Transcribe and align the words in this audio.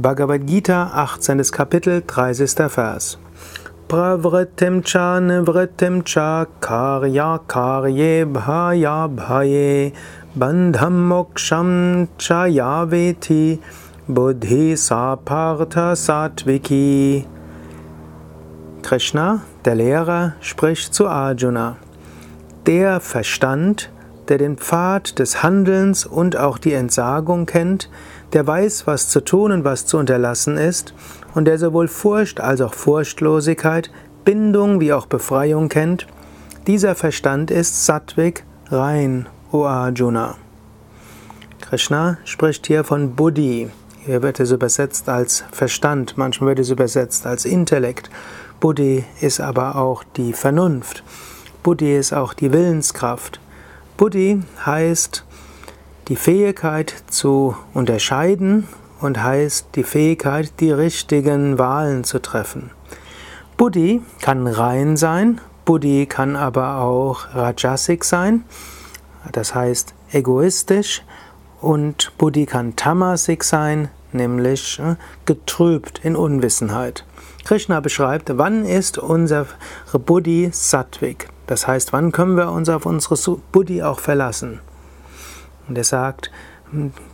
Bhagavad 0.00 0.46
Gita, 0.46 0.92
18. 0.94 1.50
Kapitel, 1.50 2.02
30. 2.02 2.68
Vers. 2.68 3.18
Pravritim 3.88 4.84
cha 4.84 5.18
nivritim 5.18 6.04
cha 6.04 6.46
karya 6.60 7.40
karye 7.48 8.24
bhaya 8.24 9.08
bhaye 9.12 9.92
bandham 10.38 11.08
moksham 11.08 12.06
cha 12.16 12.44
yaveti 12.46 13.58
buddhi 14.08 14.76
sapartha 14.76 15.96
satviki. 15.96 17.26
Krishna, 18.84 19.42
der 19.64 19.74
Lehrer, 19.74 20.34
spricht 20.40 20.94
zu 20.94 21.08
Arjuna. 21.08 21.76
Der 22.66 23.00
Verstand, 23.00 23.90
der 24.28 24.38
den 24.38 24.58
Pfad 24.58 25.18
des 25.18 25.42
Handelns 25.42 26.06
und 26.06 26.36
auch 26.36 26.58
die 26.58 26.72
Entsagung 26.72 27.46
kennt, 27.46 27.90
der 28.32 28.46
weiß, 28.46 28.86
was 28.86 29.08
zu 29.08 29.20
tun 29.20 29.52
und 29.52 29.64
was 29.64 29.86
zu 29.86 29.96
unterlassen 29.96 30.56
ist, 30.56 30.94
und 31.34 31.46
der 31.46 31.58
sowohl 31.58 31.88
Furcht 31.88 32.40
als 32.40 32.60
auch 32.60 32.74
Furchtlosigkeit, 32.74 33.90
Bindung 34.24 34.80
wie 34.80 34.92
auch 34.92 35.06
Befreiung 35.06 35.68
kennt, 35.68 36.06
dieser 36.66 36.94
Verstand 36.94 37.50
ist 37.50 37.86
Sattvik 37.86 38.44
rein, 38.70 39.26
O 39.52 39.64
Arjuna. 39.64 40.36
Krishna 41.62 42.18
spricht 42.24 42.66
hier 42.66 42.84
von 42.84 43.14
Buddhi. 43.14 43.70
Hier 44.04 44.22
wird 44.22 44.40
es 44.40 44.50
übersetzt 44.50 45.08
als 45.08 45.44
Verstand, 45.52 46.16
manchmal 46.16 46.50
wird 46.50 46.58
es 46.60 46.70
übersetzt 46.70 47.26
als 47.26 47.44
Intellekt. 47.44 48.10
Buddhi 48.60 49.04
ist 49.20 49.40
aber 49.40 49.76
auch 49.76 50.04
die 50.16 50.32
Vernunft. 50.32 51.02
Buddhi 51.62 51.96
ist 51.96 52.12
auch 52.12 52.34
die 52.34 52.52
Willenskraft. 52.52 53.40
Buddhi 53.98 54.40
heißt 54.64 55.24
die 56.06 56.14
Fähigkeit 56.14 56.94
zu 57.08 57.56
unterscheiden 57.74 58.68
und 59.00 59.20
heißt 59.20 59.70
die 59.74 59.82
Fähigkeit, 59.82 60.52
die 60.60 60.70
richtigen 60.70 61.58
Wahlen 61.58 62.04
zu 62.04 62.20
treffen. 62.20 62.70
Buddhi 63.56 64.00
kann 64.20 64.46
rein 64.46 64.96
sein, 64.96 65.40
Buddhi 65.64 66.06
kann 66.06 66.36
aber 66.36 66.76
auch 66.76 67.34
Rajasik 67.34 68.04
sein, 68.04 68.44
das 69.32 69.56
heißt 69.56 69.94
egoistisch, 70.12 71.02
und 71.60 72.12
Buddhi 72.18 72.46
kann 72.46 72.76
Tamasik 72.76 73.42
sein, 73.42 73.88
nämlich 74.12 74.78
äh, 74.78 74.94
getrübt 75.24 76.04
in 76.04 76.14
Unwissenheit. 76.14 77.04
Krishna 77.44 77.80
beschreibt, 77.80 78.38
wann 78.38 78.64
ist 78.64 78.96
unser 78.96 79.46
Buddhi 79.92 80.50
Sattvik. 80.52 81.30
Das 81.48 81.66
heißt, 81.66 81.92
wann 81.94 82.12
können 82.12 82.36
wir 82.36 82.52
uns 82.52 82.68
auf 82.68 82.86
unsere 82.86 83.16
Buddhi 83.50 83.82
auch 83.82 83.98
verlassen? 83.98 84.60
Und 85.66 85.78
er 85.78 85.84
sagt, 85.84 86.30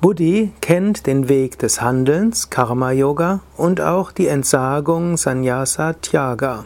Buddhi 0.00 0.52
kennt 0.62 1.06
den 1.06 1.28
Weg 1.28 1.58
des 1.58 1.82
Handelns, 1.82 2.48
Karma 2.48 2.92
Yoga, 2.92 3.40
und 3.58 3.82
auch 3.82 4.10
die 4.10 4.28
Entsagung, 4.28 5.18
Sannyasa 5.18 5.92
Tyaga. 5.92 6.64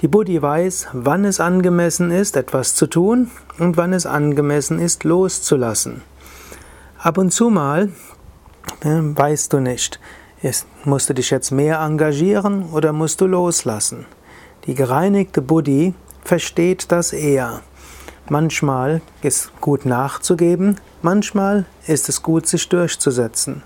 Die 0.00 0.08
Buddhi 0.08 0.42
weiß, 0.42 0.88
wann 0.92 1.24
es 1.24 1.38
angemessen 1.38 2.10
ist, 2.10 2.36
etwas 2.36 2.74
zu 2.74 2.88
tun 2.88 3.30
und 3.60 3.76
wann 3.76 3.92
es 3.92 4.06
angemessen 4.06 4.80
ist, 4.80 5.04
loszulassen. 5.04 6.02
Ab 6.98 7.18
und 7.18 7.30
zu 7.32 7.50
mal 7.50 7.90
äh, 8.80 8.98
weißt 9.00 9.52
du 9.52 9.60
nicht, 9.60 10.00
musst 10.84 11.08
du 11.08 11.14
dich 11.14 11.30
jetzt 11.30 11.52
mehr 11.52 11.78
engagieren 11.78 12.70
oder 12.72 12.92
musst 12.92 13.20
du 13.20 13.26
loslassen. 13.26 14.06
Die 14.66 14.74
gereinigte 14.74 15.42
Buddhi 15.42 15.94
versteht 16.28 16.92
das 16.92 17.14
eher. 17.14 17.62
Manchmal 18.28 19.00
ist 19.22 19.50
gut 19.62 19.86
nachzugeben, 19.86 20.76
manchmal 21.00 21.64
ist 21.86 22.10
es 22.10 22.22
gut, 22.22 22.46
sich 22.46 22.68
durchzusetzen. 22.68 23.62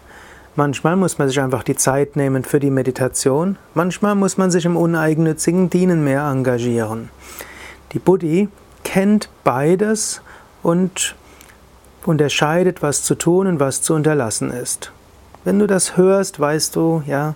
Manchmal 0.55 0.95
muss 0.95 1.19
man 1.19 1.27
sich 1.27 1.41
einfach 1.41 1.65
die 1.65 1.75
Zeit 1.75 2.15
nehmen 2.15 2.45
für 2.45 2.61
die 2.61 2.71
Meditation, 2.71 3.59
manchmal 3.75 4.15
muss 4.15 4.39
man 4.39 4.53
sich 4.53 4.65
im 4.65 4.77
uneigennützigen 4.77 5.71
Dienen 5.71 6.05
mehr 6.05 6.23
engagieren. 6.23 7.11
Die 7.95 7.99
Buddhi 7.99 8.49
kennt 8.85 9.29
beides 9.43 10.23
und 10.63 11.17
unterscheidet, 12.07 12.81
was 12.81 13.03
zu 13.03 13.17
tun 13.17 13.49
und 13.49 13.59
was 13.59 13.83
zu 13.83 13.93
unterlassen 13.93 14.53
ist. 14.53 14.93
Wenn 15.43 15.59
du 15.59 15.67
das 15.67 15.97
hörst, 15.97 16.39
weißt 16.39 16.77
du, 16.77 17.03
ja, 17.09 17.35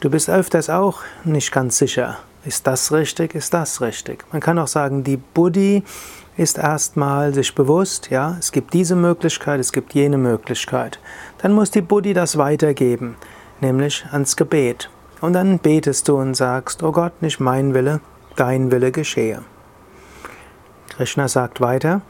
du 0.00 0.10
bist 0.10 0.28
öfters 0.28 0.68
auch 0.68 1.02
nicht 1.22 1.52
ganz 1.52 1.78
sicher. 1.78 2.18
Ist 2.44 2.66
das 2.66 2.90
richtig? 2.92 3.34
Ist 3.34 3.54
das 3.54 3.80
richtig? 3.80 4.24
Man 4.32 4.40
kann 4.40 4.58
auch 4.58 4.66
sagen, 4.66 5.04
die 5.04 5.16
Buddhi 5.16 5.84
ist 6.36 6.58
erstmal 6.58 7.34
sich 7.34 7.54
bewusst, 7.54 8.10
ja, 8.10 8.36
es 8.38 8.52
gibt 8.52 8.74
diese 8.74 8.96
Möglichkeit, 8.96 9.60
es 9.60 9.72
gibt 9.72 9.94
jene 9.94 10.18
Möglichkeit. 10.18 10.98
Dann 11.38 11.52
muss 11.52 11.70
die 11.70 11.82
Buddhi 11.82 12.14
das 12.14 12.38
weitergeben, 12.38 13.16
nämlich 13.60 14.04
ans 14.10 14.36
Gebet. 14.36 14.90
Und 15.20 15.34
dann 15.34 15.58
betest 15.60 16.08
du 16.08 16.16
und 16.16 16.34
sagst, 16.34 16.82
oh 16.82 16.90
Gott, 16.90 17.22
nicht 17.22 17.38
mein 17.38 17.74
Wille, 17.74 18.00
dein 18.34 18.72
Wille 18.72 18.90
geschehe. 18.90 19.42
Krishna 20.96 21.28
sagt 21.28 21.60
weiter, 21.60 22.00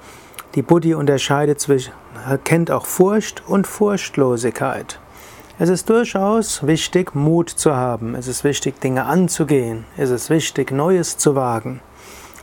die 0.55 0.63
Buddhi 0.63 0.95
unterscheidet 0.95 1.61
zwischen, 1.61 1.93
kennt 2.45 2.71
auch 2.71 2.87
Furcht 2.87 3.43
und 3.47 3.67
Furchtlosigkeit. 3.67 4.99
Es 5.59 5.69
ist 5.69 5.91
durchaus 5.91 6.67
wichtig, 6.67 7.15
Mut 7.15 7.51
zu 7.51 7.77
haben. 7.77 8.15
Es 8.15 8.27
ist 8.27 8.43
wichtig, 8.43 8.81
Dinge 8.81 9.05
anzugehen. 9.05 9.85
Es 9.99 10.09
ist 10.09 10.31
wichtig, 10.31 10.71
Neues 10.73 11.19
zu 11.19 11.35
wagen. 11.35 11.81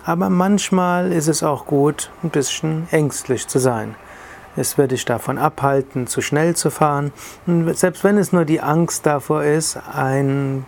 Aber 0.06 0.30
manchmal 0.30 1.12
ist 1.12 1.28
es 1.28 1.42
auch 1.42 1.66
gut, 1.66 2.12
ein 2.24 2.30
bisschen 2.30 2.88
ängstlich 2.92 3.48
zu 3.48 3.58
sein. 3.58 3.96
Es 4.56 4.78
wird 4.78 4.92
dich 4.92 5.06
davon 5.06 5.40
abhalten, 5.40 6.06
zu 6.06 6.22
schnell 6.22 6.56
zu 6.56 6.70
fahren. 6.70 7.12
Und 7.48 7.76
selbst 7.76 8.04
wenn 8.04 8.18
es 8.20 8.32
nur 8.32 8.46
die 8.46 8.62
Angst 8.62 9.08
davor 9.08 9.44
ist, 9.44 9.80
ein, 9.92 10.66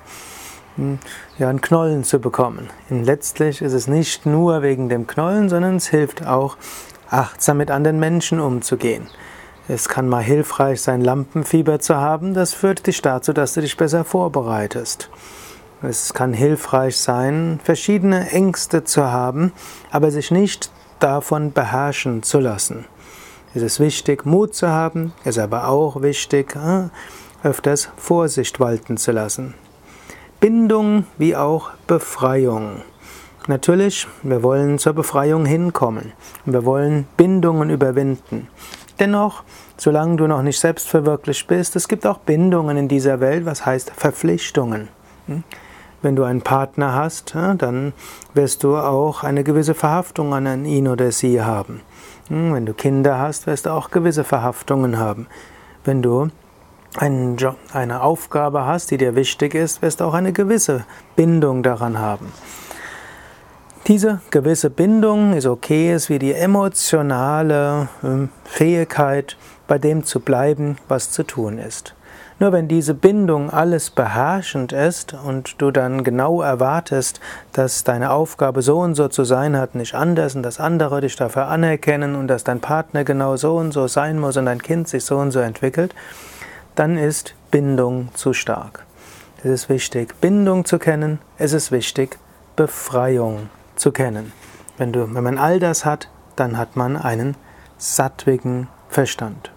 ja, 1.37 1.47
einen 1.47 1.61
Knollen 1.61 2.03
zu 2.03 2.19
bekommen. 2.19 2.71
Und 2.89 3.03
letztlich 3.03 3.61
ist 3.61 3.73
es 3.73 3.87
nicht 3.87 4.25
nur 4.25 4.63
wegen 4.63 4.89
dem 4.89 5.05
Knollen, 5.05 5.47
sondern 5.47 5.75
es 5.75 5.89
hilft 5.89 6.25
auch, 6.25 6.57
achtsam 7.07 7.57
mit 7.57 7.69
anderen 7.69 7.99
Menschen 7.99 8.39
umzugehen. 8.39 9.07
Es 9.73 9.87
kann 9.87 10.09
mal 10.09 10.21
hilfreich 10.21 10.81
sein, 10.81 10.99
Lampenfieber 10.99 11.79
zu 11.79 11.95
haben. 11.95 12.33
Das 12.33 12.53
führt 12.53 12.87
dich 12.87 13.01
dazu, 13.01 13.31
dass 13.31 13.53
du 13.53 13.61
dich 13.61 13.77
besser 13.77 14.03
vorbereitest. 14.03 15.09
Es 15.81 16.13
kann 16.13 16.33
hilfreich 16.33 16.97
sein, 16.97 17.57
verschiedene 17.63 18.31
Ängste 18.31 18.83
zu 18.83 19.09
haben, 19.09 19.53
aber 19.89 20.11
sich 20.11 20.29
nicht 20.29 20.69
davon 20.99 21.53
beherrschen 21.53 22.21
zu 22.21 22.41
lassen. 22.41 22.83
Es 23.55 23.61
ist 23.61 23.79
wichtig, 23.79 24.25
Mut 24.25 24.53
zu 24.55 24.67
haben, 24.67 25.13
es 25.23 25.37
ist 25.37 25.43
aber 25.43 25.69
auch 25.69 26.01
wichtig, 26.01 26.53
äh, 26.57 26.89
öfters 27.41 27.87
Vorsicht 27.95 28.59
walten 28.59 28.97
zu 28.97 29.13
lassen. 29.13 29.53
Bindung 30.41 31.05
wie 31.17 31.37
auch 31.37 31.69
Befreiung. 31.87 32.81
Natürlich, 33.47 34.05
wir 34.21 34.43
wollen 34.43 34.79
zur 34.79 34.93
Befreiung 34.93 35.45
hinkommen. 35.45 36.11
Wir 36.45 36.65
wollen 36.65 37.07
Bindungen 37.15 37.69
überwinden. 37.69 38.49
Dennoch, 39.01 39.41
solange 39.77 40.17
du 40.17 40.27
noch 40.27 40.43
nicht 40.43 40.59
selbstverwirklicht 40.59 41.47
bist, 41.47 41.75
es 41.75 41.87
gibt 41.87 42.05
auch 42.05 42.19
Bindungen 42.19 42.77
in 42.77 42.87
dieser 42.87 43.19
Welt, 43.19 43.47
was 43.47 43.65
heißt 43.65 43.93
Verpflichtungen. 43.95 44.89
Hm? 45.25 45.43
Wenn 46.03 46.15
du 46.15 46.23
einen 46.23 46.43
Partner 46.43 46.93
hast, 46.93 47.33
dann 47.33 47.93
wirst 48.35 48.63
du 48.63 48.77
auch 48.77 49.23
eine 49.23 49.43
gewisse 49.43 49.73
Verhaftung 49.73 50.35
an 50.35 50.65
ihn 50.65 50.87
oder 50.87 51.11
sie 51.11 51.41
haben. 51.41 51.81
Hm, 52.27 52.53
wenn 52.53 52.67
du 52.67 52.75
Kinder 52.75 53.17
hast, 53.17 53.47
wirst 53.47 53.65
du 53.65 53.71
auch 53.71 53.89
gewisse 53.89 54.23
Verhaftungen 54.23 54.99
haben. 54.99 55.25
Wenn 55.83 56.03
du 56.03 56.29
Job, 57.37 57.55
eine 57.73 58.03
Aufgabe 58.03 58.67
hast, 58.67 58.91
die 58.91 58.97
dir 58.97 59.15
wichtig 59.15 59.55
ist, 59.55 59.81
wirst 59.81 59.99
du 59.99 60.03
auch 60.03 60.13
eine 60.13 60.31
gewisse 60.31 60.85
Bindung 61.15 61.63
daran 61.63 61.97
haben. 61.97 62.31
Diese 63.87 64.21
gewisse 64.29 64.69
Bindung 64.69 65.33
ist 65.33 65.47
okay, 65.47 65.91
ist 65.91 66.09
wie 66.09 66.19
die 66.19 66.33
emotionale 66.33 67.89
hm, 68.01 68.29
Fähigkeit, 68.43 69.37
bei 69.67 69.79
dem 69.79 70.03
zu 70.03 70.19
bleiben, 70.19 70.77
was 70.87 71.11
zu 71.11 71.23
tun 71.23 71.57
ist. 71.57 71.95
Nur 72.37 72.51
wenn 72.51 72.67
diese 72.67 72.93
Bindung 72.93 73.49
alles 73.49 73.89
beherrschend 73.89 74.71
ist 74.71 75.15
und 75.15 75.59
du 75.59 75.71
dann 75.71 76.03
genau 76.03 76.43
erwartest, 76.43 77.19
dass 77.53 77.83
deine 77.83 78.11
Aufgabe 78.11 78.61
so 78.61 78.79
und 78.79 78.93
so 78.93 79.07
zu 79.07 79.23
sein 79.23 79.57
hat, 79.57 79.73
nicht 79.73 79.95
anders 79.95 80.35
und 80.35 80.43
dass 80.43 80.59
andere 80.59 81.01
dich 81.01 81.15
dafür 81.15 81.47
anerkennen 81.47 82.15
und 82.15 82.27
dass 82.27 82.43
dein 82.43 82.59
Partner 82.59 83.03
genau 83.03 83.35
so 83.35 83.57
und 83.57 83.71
so 83.71 83.87
sein 83.87 84.19
muss 84.19 84.37
und 84.37 84.45
dein 84.45 84.61
Kind 84.61 84.89
sich 84.89 85.03
so 85.05 85.17
und 85.17 85.31
so 85.31 85.39
entwickelt, 85.39 85.95
dann 86.75 86.99
ist 86.99 87.33
Bindung 87.49 88.09
zu 88.13 88.33
stark. 88.33 88.85
Es 89.39 89.45
ist 89.45 89.69
wichtig, 89.69 90.13
Bindung 90.21 90.65
zu 90.65 90.77
kennen, 90.77 91.17
es 91.39 91.53
ist 91.53 91.71
wichtig, 91.71 92.19
Befreiung 92.55 93.49
zu 93.81 93.91
kennen. 93.91 94.31
Wenn, 94.77 94.93
du, 94.93 95.13
wenn 95.13 95.23
man 95.23 95.37
all 95.37 95.59
das 95.59 95.85
hat, 95.85 96.09
dann 96.35 96.57
hat 96.57 96.75
man 96.75 96.95
einen 96.95 97.35
sattwigen 97.77 98.67
Verstand. 98.87 99.51